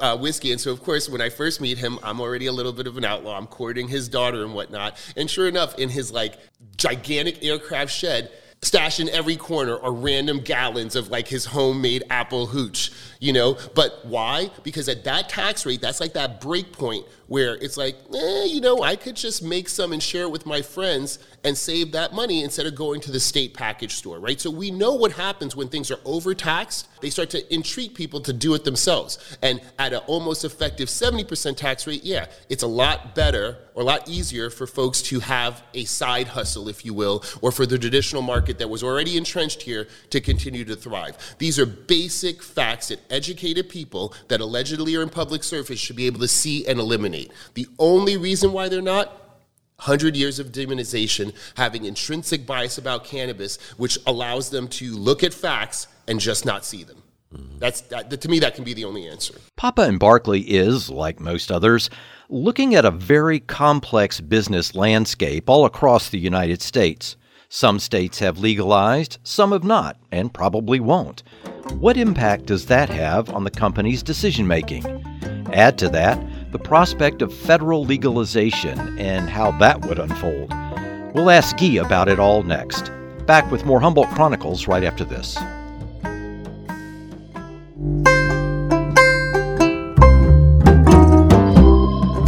[0.00, 0.52] uh, whiskey.
[0.52, 2.96] And so, of course, when I first meet him, I'm already a little bit of
[2.96, 3.36] an outlaw.
[3.36, 4.98] I'm courting his daughter and whatnot.
[5.16, 6.38] And sure enough, in his like
[6.76, 8.30] gigantic aircraft shed,
[8.62, 12.90] stash in every corner are random gallons of like his homemade apple hooch,
[13.20, 13.56] you know?
[13.74, 14.50] But why?
[14.62, 18.60] Because at that tax rate, that's like that break point where it's like, eh, you
[18.60, 22.12] know, I could just make some and share it with my friends and save that
[22.12, 24.40] money instead of going to the state package store, right?
[24.40, 26.88] So we know what happens when things are overtaxed.
[27.00, 29.38] They start to entreat people to do it themselves.
[29.42, 33.84] And at an almost effective 70% tax rate, yeah, it's a lot better or a
[33.84, 37.78] lot easier for folks to have a side hustle, if you will, or for the
[37.78, 41.16] traditional market that was already entrenched here to continue to thrive.
[41.38, 46.06] These are basic facts that educated people that allegedly are in public service should be
[46.06, 47.15] able to see and eliminate.
[47.54, 49.08] The only reason why they're not
[49.78, 55.34] 100 years of demonization, having intrinsic bias about cannabis, which allows them to look at
[55.34, 57.02] facts and just not see them.
[57.34, 57.58] Mm-hmm.
[57.58, 59.34] That's that, to me that can be the only answer.
[59.56, 61.90] Papa and Barkley is, like most others,
[62.28, 67.16] looking at a very complex business landscape all across the United States.
[67.48, 71.22] Some states have legalized, some have not, and probably won't.
[71.78, 74.84] What impact does that have on the company's decision making?
[75.52, 76.18] Add to that
[76.52, 80.52] the prospect of federal legalization and how that would unfold.
[81.14, 82.90] We'll ask Guy about it all next.
[83.26, 85.36] Back with more Humboldt Chronicles right after this.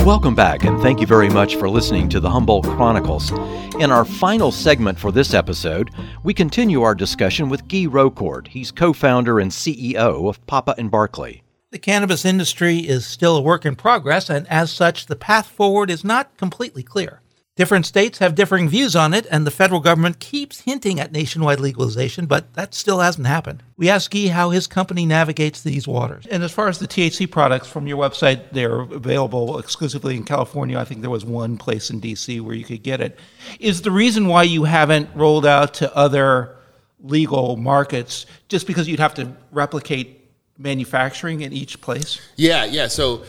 [0.04, 3.30] Welcome back, and thank you very much for listening to the Humboldt Chronicles.
[3.78, 5.90] In our final segment for this episode,
[6.24, 8.48] we continue our discussion with Guy Raccourt.
[8.48, 11.42] He's co founder and CEO of Papa and Barkley.
[11.70, 15.90] The cannabis industry is still a work in progress, and as such, the path forward
[15.90, 17.20] is not completely clear.
[17.56, 21.60] Different states have differing views on it, and the federal government keeps hinting at nationwide
[21.60, 23.62] legalization, but that still hasn't happened.
[23.76, 26.24] We asked Guy how his company navigates these waters.
[26.30, 30.78] And as far as the THC products from your website, they're available exclusively in California.
[30.78, 33.18] I think there was one place in DC where you could get it.
[33.60, 36.56] Is the reason why you haven't rolled out to other
[37.02, 40.17] legal markets just because you'd have to replicate
[40.58, 42.20] manufacturing in each place?
[42.36, 42.88] Yeah, yeah.
[42.88, 43.24] So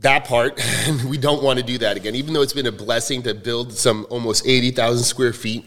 [0.00, 0.60] that part,
[1.08, 2.14] we don't want to do that again.
[2.14, 5.64] Even though it's been a blessing to build some almost 80,000 square feet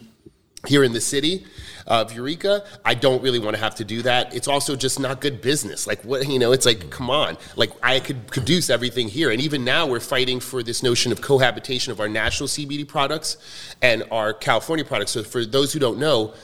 [0.68, 1.46] here in the city
[1.88, 4.36] of Eureka, I don't really want to have to do that.
[4.36, 5.88] It's also just not good business.
[5.88, 7.38] Like what you know, it's like come on.
[7.56, 11.22] Like I could produce everything here, and even now we're fighting for this notion of
[11.22, 13.38] cohabitation of our national CBD products
[13.82, 15.12] and our California products.
[15.12, 16.36] So for those who don't know,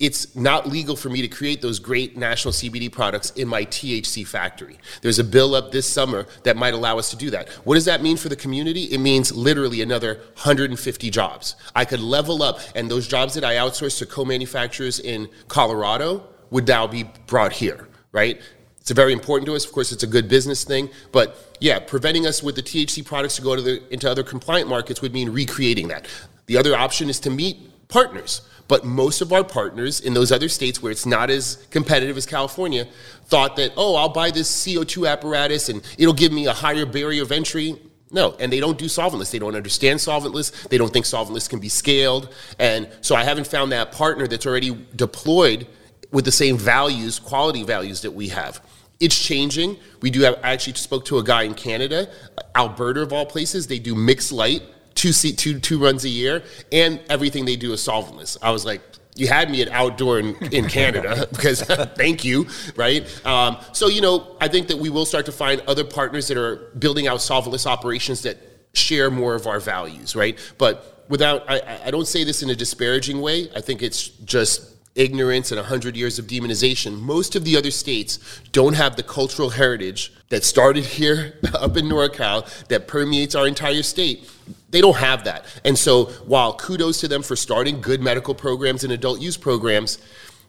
[0.00, 4.26] it's not legal for me to create those great national CBD products in my THC
[4.26, 4.78] factory.
[5.02, 7.48] There's a bill up this summer that might allow us to do that.
[7.64, 8.84] What does that mean for the community?
[8.84, 11.54] It means literally another 150 jobs.
[11.76, 16.26] I could level up, and those jobs that I outsource to co manufacturers in Colorado
[16.50, 18.40] would now be brought here, right?
[18.80, 19.64] It's very important to us.
[19.64, 23.36] Of course, it's a good business thing, but yeah, preventing us with the THC products
[23.36, 26.06] to go to the, into other compliant markets would mean recreating that.
[26.46, 30.48] The other option is to meet partners but most of our partners in those other
[30.48, 32.86] states where it's not as competitive as California
[33.26, 37.22] thought that, oh, I'll buy this CO2 apparatus and it'll give me a higher barrier
[37.22, 37.76] of entry.
[38.10, 39.30] No, and they don't do solventless.
[39.30, 40.68] They don't understand solventless.
[40.68, 42.32] They don't think solventless can be scaled.
[42.58, 45.66] And so I haven't found that partner that's already deployed
[46.12, 48.64] with the same values, quality values that we have.
[49.00, 49.76] It's changing.
[50.00, 52.08] We do have, I actually spoke to a guy in Canada,
[52.54, 53.66] Alberta of all places.
[53.66, 54.62] They do mixed light
[54.94, 58.36] two seat two two runs a year, and everything they do is solventless.
[58.42, 58.80] I was like,
[59.16, 61.62] you had me at outdoor in, in Canada because
[61.96, 63.04] thank you, right?
[63.26, 66.36] Um, so you know, I think that we will start to find other partners that
[66.36, 68.38] are building out solventless operations that
[68.72, 70.38] share more of our values, right?
[70.58, 73.50] But without, I, I don't say this in a disparaging way.
[73.54, 78.18] I think it's just ignorance and 100 years of demonization, most of the other states
[78.52, 83.82] don't have the cultural heritage that started here up in NorCal that permeates our entire
[83.82, 84.30] state.
[84.74, 85.44] They don't have that.
[85.64, 89.98] And so, while kudos to them for starting good medical programs and adult use programs,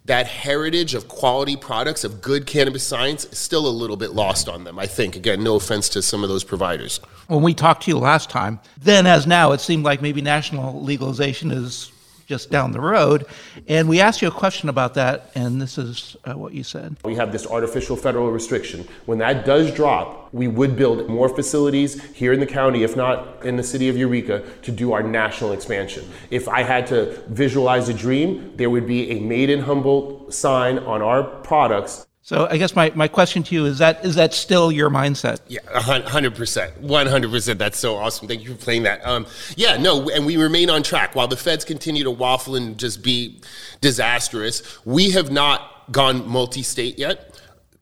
[0.06, 4.50] that heritage of quality products, of good cannabis science, is still a little bit lost
[4.50, 5.16] on them, I think.
[5.16, 7.00] Again, no offense to some of those providers.
[7.28, 10.82] When we talked to you last time, then as now, it seemed like maybe national
[10.82, 11.92] legalization is
[12.26, 13.26] just down the road.
[13.68, 16.98] And we asked you a question about that, and this is uh, what you said.
[17.04, 18.88] We have this artificial federal restriction.
[19.06, 23.46] When that does drop, we would build more facilities here in the county, if not
[23.46, 26.10] in the city of Eureka, to do our national expansion.
[26.32, 30.80] If I had to visualize a dream, there would be a made in Humboldt sign
[30.80, 34.34] on our products so I guess my, my question to you is that is that
[34.34, 35.42] still your mindset?
[35.48, 37.60] Yeah, hundred percent, one hundred percent.
[37.60, 38.28] That's so awesome.
[38.28, 39.06] Thank you for playing that.
[39.06, 42.80] Um, yeah, no, and we remain on track while the feds continue to waffle and
[42.80, 43.40] just be
[43.80, 44.64] disastrous.
[44.86, 47.35] We have not gone multi-state yet.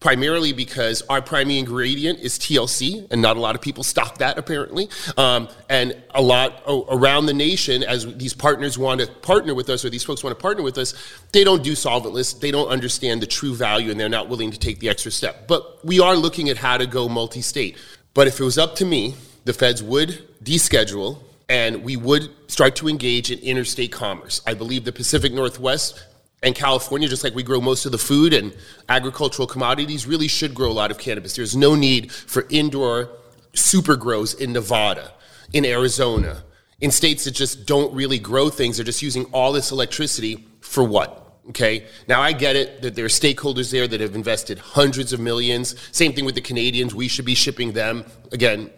[0.04, 4.38] Primarily because our primary ingredient is TLC, and not a lot of people stock that
[4.38, 4.90] apparently.
[5.16, 9.86] Um, and a lot around the nation, as these partners want to partner with us,
[9.86, 10.94] or these folks want to partner with us,
[11.32, 12.38] they don't do solventless.
[12.38, 15.48] They don't understand the true value, and they're not willing to take the extra step.
[15.48, 17.78] But we are looking at how to go multi-state.
[18.14, 22.76] But if it was up to me, the feds would deschedule and we would start
[22.78, 24.42] to engage in interstate commerce.
[24.48, 26.04] I believe the Pacific Northwest
[26.44, 28.54] and California, just like we grow most of the food and
[28.90, 31.36] agricultural commodities, really should grow a lot of cannabis.
[31.36, 33.10] There's no need for indoor
[33.54, 35.14] super grows in Nevada,
[35.54, 36.44] in Arizona,
[36.82, 38.78] in states that just don't really grow things.
[38.78, 41.22] They're just using all this electricity for what?
[41.50, 41.86] Okay.
[42.08, 45.76] Now I get it that there are stakeholders there that have invested hundreds of millions.
[45.92, 46.94] Same thing with the Canadians.
[46.94, 48.70] We should be shipping them again.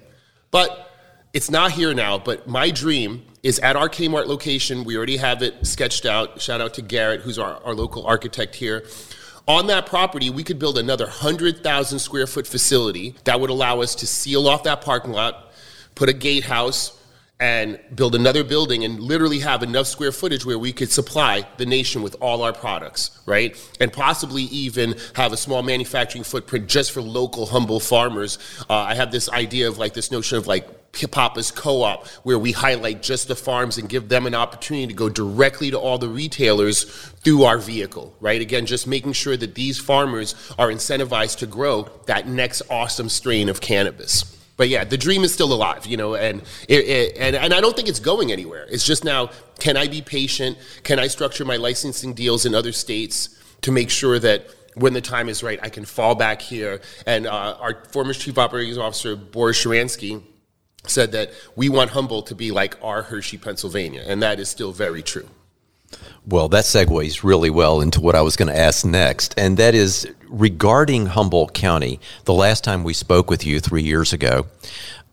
[0.52, 0.92] But
[1.34, 4.84] it's not here now, but my dream is at our Kmart location.
[4.84, 6.42] We already have it sketched out.
[6.42, 8.84] Shout out to Garrett, who's our, our local architect here.
[9.48, 13.94] On that property, we could build another 100,000 square foot facility that would allow us
[13.96, 15.54] to seal off that parking lot,
[15.94, 17.00] put a gatehouse,
[17.40, 21.66] and build another building and literally have enough square footage where we could supply the
[21.66, 23.58] nation with all our products, right?
[23.82, 28.40] And possibly even have a small manufacturing footprint just for local Humboldt farmers.
[28.70, 30.66] Uh, I have this idea of like this notion of like
[31.12, 35.10] Papa's Co-op, where we highlight just the farms and give them an opportunity to go
[35.10, 36.86] directly to all the retailers
[37.24, 38.40] through our vehicle, right?
[38.40, 43.50] Again, just making sure that these farmers are incentivized to grow that next awesome strain
[43.50, 44.35] of cannabis.
[44.58, 47.60] But yeah, the dream is still alive, you know, and it, it, and and I
[47.60, 48.66] don't think it's going anywhere.
[48.70, 50.58] It's just now, can I be patient?
[50.84, 55.02] Can I structure my licensing deals in other states to make sure that when the
[55.02, 56.82] time is right, I can fall back here.
[57.06, 60.22] And uh, our former chief operating officer, Boris Sharansky,
[60.86, 64.72] said that we want Humboldt to be like our Hershey, Pennsylvania, and that is still
[64.72, 65.28] very true.
[66.28, 69.76] Well, that segues really well into what I was going to ask next, and that
[69.76, 72.00] is regarding Humboldt County.
[72.26, 74.48] The last time we spoke with you three years ago,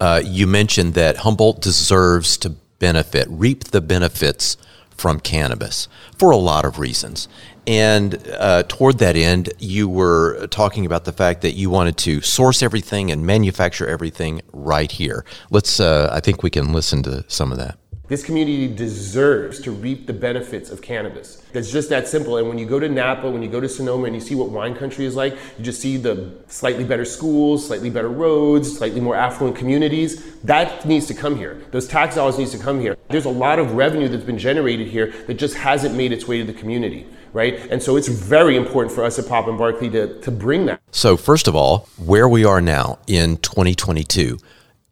[0.00, 4.56] uh, you mentioned that Humboldt deserves to benefit, reap the benefits
[4.96, 7.28] from cannabis for a lot of reasons.
[7.66, 12.20] And uh, toward that end, you were talking about the fact that you wanted to
[12.20, 15.24] source everything and manufacture everything right here.
[15.50, 17.78] Let's, uh, I think we can listen to some of that.
[18.12, 21.42] This community deserves to reap the benefits of cannabis.
[21.54, 22.36] It's just that simple.
[22.36, 24.50] And when you go to Napa, when you go to Sonoma, and you see what
[24.50, 29.00] wine country is like, you just see the slightly better schools, slightly better roads, slightly
[29.00, 30.34] more affluent communities.
[30.42, 31.62] That needs to come here.
[31.70, 32.98] Those tax dollars needs to come here.
[33.08, 36.36] There's a lot of revenue that's been generated here that just hasn't made its way
[36.36, 37.54] to the community right?
[37.70, 40.82] And so it's very important for us at Papa and Barkley to, to bring that.
[40.90, 44.36] So, first of all, where we are now in 2022,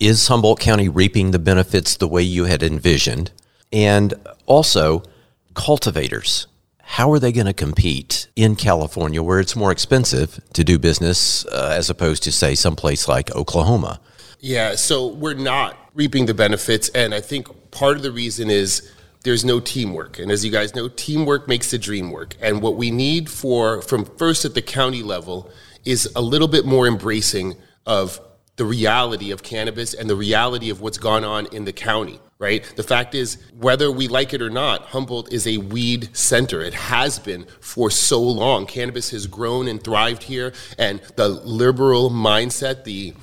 [0.00, 3.30] is Humboldt County reaping the benefits the way you had envisioned?
[3.70, 4.14] And
[4.46, 5.02] also,
[5.54, 6.46] cultivators.
[6.82, 11.44] How are they going to compete in California where it's more expensive to do business
[11.46, 14.00] uh, as opposed to, say, someplace like Oklahoma?
[14.40, 16.88] Yeah, so we're not reaping the benefits.
[16.88, 18.90] And I think part of the reason is
[19.22, 20.18] there's no teamwork.
[20.18, 22.36] And as you guys know, teamwork makes the dream work.
[22.40, 25.50] And what we need for from first at the county level
[25.84, 28.18] is a little bit more embracing of
[28.56, 32.70] the reality of cannabis and the reality of what's gone on in the county, right?
[32.76, 36.60] The fact is, whether we like it or not, Humboldt is a weed center.
[36.60, 38.66] It has been for so long.
[38.66, 43.14] Cannabis has grown and thrived here, and the liberal mindset, the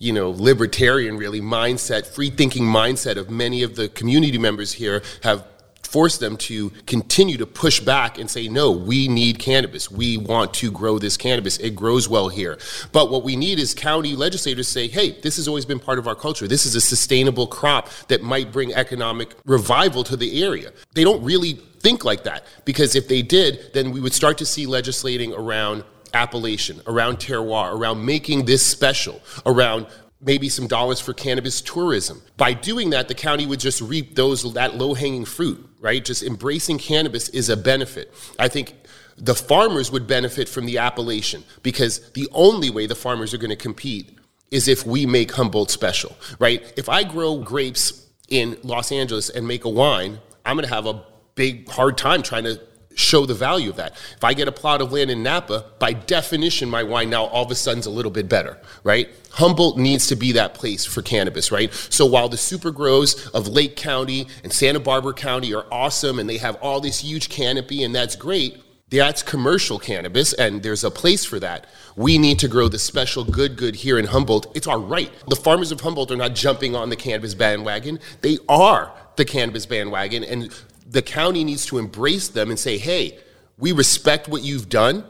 [0.00, 5.02] you know, libertarian really mindset, free thinking mindset of many of the community members here
[5.22, 5.46] have
[5.82, 9.90] forced them to continue to push back and say, no, we need cannabis.
[9.90, 11.58] We want to grow this cannabis.
[11.58, 12.58] It grows well here.
[12.92, 16.06] But what we need is county legislators say, hey, this has always been part of
[16.06, 16.46] our culture.
[16.46, 20.72] This is a sustainable crop that might bring economic revival to the area.
[20.94, 24.46] They don't really think like that because if they did, then we would start to
[24.46, 25.82] see legislating around
[26.14, 29.86] appellation, around terroir, around making this special, around
[30.20, 32.20] maybe some dollars for cannabis tourism.
[32.36, 36.04] By doing that, the county would just reap those that low-hanging fruit, right?
[36.04, 38.12] Just embracing cannabis is a benefit.
[38.38, 38.74] I think
[39.16, 43.50] the farmers would benefit from the appellation because the only way the farmers are going
[43.50, 44.18] to compete
[44.50, 46.72] is if we make Humboldt special, right?
[46.76, 50.86] If I grow grapes in Los Angeles and make a wine, I'm going to have
[50.86, 52.60] a big hard time trying to
[52.94, 53.92] show the value of that.
[54.16, 57.44] If I get a plot of land in Napa, by definition, my wine now all
[57.44, 59.08] of a sudden's a little bit better, right?
[59.32, 61.72] Humboldt needs to be that place for cannabis, right?
[61.72, 66.28] So while the super grows of Lake County and Santa Barbara County are awesome and
[66.28, 70.90] they have all this huge canopy and that's great, that's commercial cannabis and there's a
[70.90, 71.66] place for that.
[71.94, 74.50] We need to grow the special good good here in Humboldt.
[74.56, 75.12] It's our right.
[75.28, 78.00] The farmers of Humboldt are not jumping on the cannabis bandwagon.
[78.20, 80.52] They are the cannabis bandwagon and
[80.90, 83.18] the county needs to embrace them and say, hey,
[83.56, 85.04] we respect what you've done.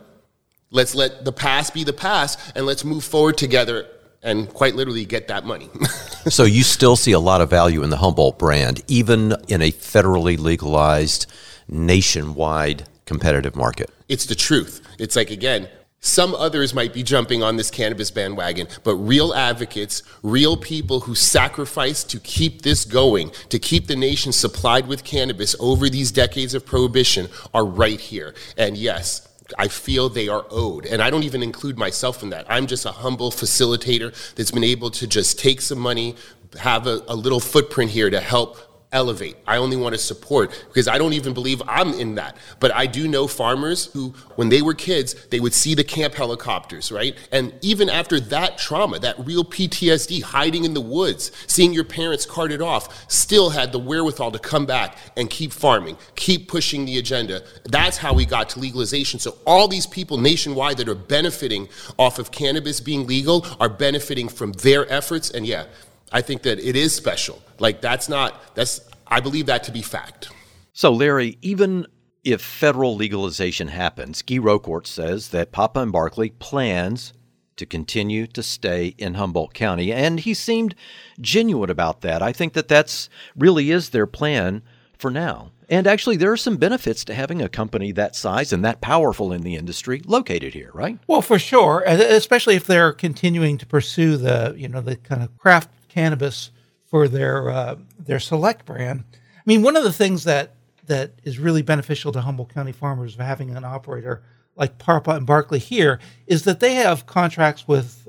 [0.71, 3.89] Let's let the past be the past and let's move forward together
[4.22, 5.70] and quite literally get that money.
[6.28, 9.72] so you still see a lot of value in the Humboldt brand, even in a
[9.72, 11.26] federally legalized
[11.66, 13.91] nationwide competitive market.
[14.09, 14.83] It's the truth.
[14.99, 15.68] It's like, again,
[16.01, 21.14] some others might be jumping on this cannabis bandwagon, but real advocates, real people who
[21.14, 26.55] sacrificed to keep this going, to keep the nation supplied with cannabis over these decades
[26.55, 28.34] of prohibition, are right here.
[28.57, 29.28] And yes,
[29.59, 30.86] I feel they are owed.
[30.86, 32.46] And I don't even include myself in that.
[32.48, 36.16] I'm just a humble facilitator that's been able to just take some money,
[36.59, 38.57] have a, a little footprint here to help
[38.93, 39.36] elevate.
[39.47, 42.36] I only want to support because I don't even believe I'm in that.
[42.59, 46.14] But I do know farmers who, when they were kids, they would see the CAMP
[46.14, 47.16] helicopters, right?
[47.30, 52.26] And even after that trauma, that real PTSD, hiding in the woods, seeing your parents
[52.26, 56.99] carted off, still had the wherewithal to come back and keep farming, keep pushing the
[56.99, 57.43] agenda.
[57.64, 59.20] That's how we got to legalization.
[59.20, 64.28] So all these people nationwide that are benefiting off of cannabis being legal are benefiting
[64.28, 65.30] from their efforts.
[65.30, 65.66] And yeah,
[66.12, 67.42] I think that it is special.
[67.58, 70.30] Like that's not that's I believe that to be fact.
[70.72, 71.86] So Larry, even
[72.24, 77.12] if federal legalization happens, Guy Raccourt says that Papa and Barkley plans
[77.56, 80.74] to continue to stay in Humboldt County, and he seemed
[81.20, 82.22] genuine about that.
[82.22, 84.62] I think that that's really is their plan
[84.98, 85.50] for now.
[85.68, 89.32] And actually, there are some benefits to having a company that size and that powerful
[89.32, 90.98] in the industry located here, right?
[91.06, 95.36] Well, for sure, especially if they're continuing to pursue the you know the kind of
[95.38, 96.51] craft cannabis
[96.86, 99.05] for their uh, their select brand.
[99.12, 100.55] I mean, one of the things that
[100.86, 104.22] that is really beneficial to Humboldt County farmers of having an operator
[104.57, 108.09] like Papa and Barkley here is that they have contracts with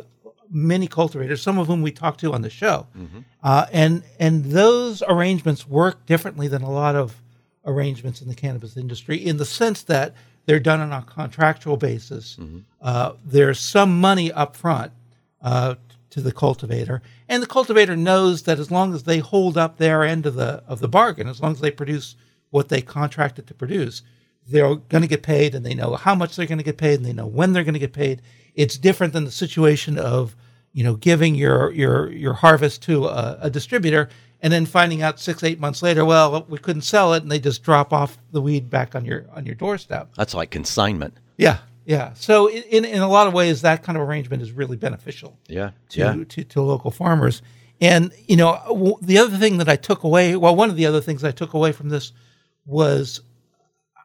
[0.49, 3.19] many cultivators, some of whom we talked to on the show, mm-hmm.
[3.43, 7.21] uh, and and those arrangements work differently than a lot of
[7.65, 10.15] arrangements in the cannabis industry in the sense that
[10.45, 12.37] they're done on a contractual basis.
[12.39, 12.59] Mm-hmm.
[12.81, 14.91] Uh, there's some money up front
[15.41, 15.75] uh,
[16.11, 20.03] to the cultivator, and the cultivator knows that as long as they hold up their
[20.03, 22.15] end of the of the bargain, as long as they produce
[22.49, 24.01] what they contracted to produce,
[24.47, 26.95] they're going to get paid, and they know how much they're going to get paid,
[26.95, 28.21] and they know when they're going to get paid.
[28.53, 30.35] It's different than the situation of
[30.73, 34.09] you know giving your your your harvest to a, a distributor
[34.41, 37.39] and then finding out six eight months later, well, we couldn't sell it, and they
[37.39, 40.09] just drop off the weed back on your on your doorstep.
[40.15, 41.15] That's like consignment.
[41.37, 41.59] Yeah,
[41.91, 42.13] yeah.
[42.13, 45.37] So in, in a lot of ways, that kind of arrangement is really beneficial.
[45.47, 45.71] Yeah.
[45.89, 46.23] To, yeah.
[46.29, 47.41] to, to local farmers.
[47.81, 51.01] And, you know, the other thing that I took away, well, one of the other
[51.01, 52.13] things I took away from this
[52.65, 53.21] was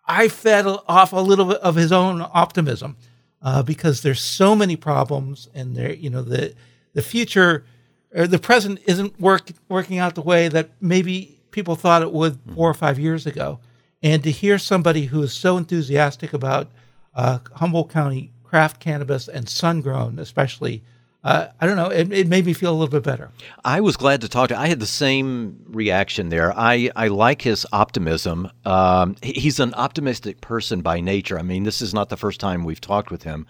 [0.04, 2.96] I fed off a little bit of his own optimism
[3.40, 6.54] uh, because there's so many problems and there, you know, the,
[6.92, 7.64] the future
[8.12, 12.36] or the present isn't work, working out the way that maybe people thought it would
[12.52, 13.60] four or five years ago.
[14.02, 16.66] And to hear somebody who is so enthusiastic about–
[17.16, 20.84] uh, Humboldt County craft cannabis and sun grown, especially.
[21.24, 21.88] Uh, I don't know.
[21.88, 23.32] It, it, made me feel a little bit better.
[23.64, 24.58] I was glad to talk to.
[24.58, 26.56] I had the same reaction there.
[26.56, 28.48] I, I like his optimism.
[28.64, 31.36] Um, he's an optimistic person by nature.
[31.36, 33.46] I mean, this is not the first time we've talked with him.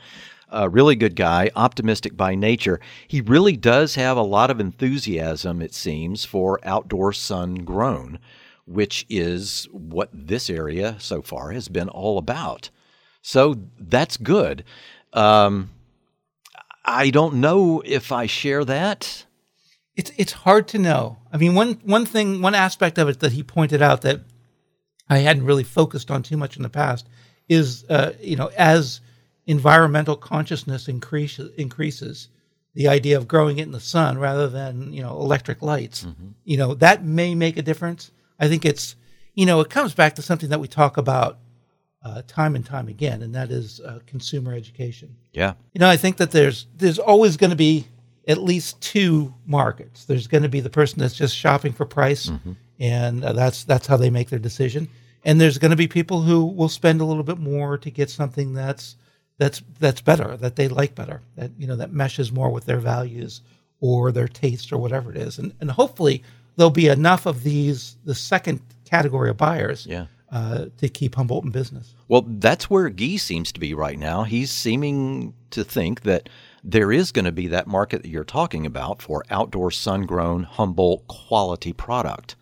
[0.49, 2.81] A really good guy, optimistic by nature.
[3.09, 8.21] He really does have a lot of enthusiasm, it seems, for outdoor sun grown,
[8.64, 12.71] which is what this area so far has been all about.
[13.27, 14.62] So that's good.
[15.12, 15.70] Um,
[16.85, 19.27] I don't know if I share that.
[19.97, 21.18] It's it's hard to know.
[21.33, 24.20] I mean, one one thing, one aspect of it that he pointed out that
[25.11, 27.09] I hadn't really focused on too much in the past
[27.49, 29.01] is, uh, you know, as
[29.49, 32.29] environmental consciousness increase, increases,
[32.74, 36.29] the idea of growing it in the sun rather than you know electric lights, mm-hmm.
[36.45, 38.12] you know, that may make a difference.
[38.39, 38.95] I think it's,
[39.35, 41.39] you know, it comes back to something that we talk about
[42.07, 45.15] uh, time and time again, and that is uh, consumer education.
[45.33, 47.89] Yeah, you know, I think that there's there's always going to be
[48.29, 50.05] at least two markets.
[50.05, 52.53] There's going to be the person that's just shopping for price, mm-hmm.
[52.79, 54.89] and uh, that's that's how they make their decision.
[55.25, 58.09] And there's going to be people who will spend a little bit more to get
[58.09, 58.95] something that's
[59.39, 62.79] that's that's better, that they like better, that you know that meshes more with their
[62.79, 63.41] values
[63.81, 65.41] or their taste or whatever it is.
[65.41, 66.23] And and hopefully
[66.55, 71.45] there'll be enough of these the second category of buyers yeah uh, to keep Humboldt
[71.45, 71.95] in business.
[72.09, 74.24] Well, that's where Guy seems to be right now.
[74.24, 76.28] He's seeming to think that
[76.62, 80.43] there is going to be that market that you're talking about for outdoor sun grown
[80.43, 82.37] Humboldt quality product.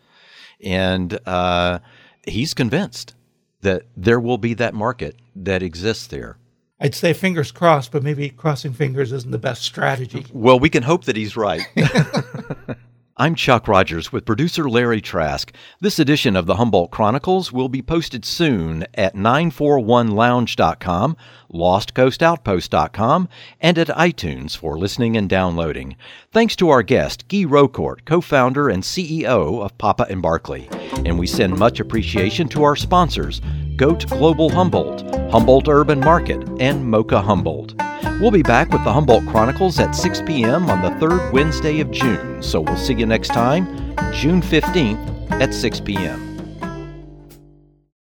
[0.60, 1.78] And uh,
[2.26, 3.14] he's convinced
[3.60, 6.36] that there will be that market that exists there.
[6.80, 10.26] I'd say fingers crossed, but maybe crossing fingers isn't the best strategy.
[10.32, 11.62] Well, we can hope that he's right.
[13.16, 15.54] I'm Chuck Rogers with producer Larry Trask.
[15.80, 21.16] This edition of the Humboldt Chronicles will be posted soon at 941lounge.com,
[21.52, 23.28] lostcoastoutpost.com,
[23.60, 25.94] and at iTunes for listening and downloading.
[26.32, 30.68] Thanks to our guest, Guy Raccourt, co-founder and CEO of Papa and Barkley.
[31.04, 33.40] And we send much appreciation to our sponsors,
[33.76, 37.80] Goat Global Humboldt, Humboldt Urban Market, and Mocha Humboldt.
[38.20, 40.70] We'll be back with the Humboldt Chronicles at 6 p.m.
[40.70, 43.66] on the third Wednesday of June, so we'll see you next time,
[44.12, 46.23] June 15th at 6 p.m.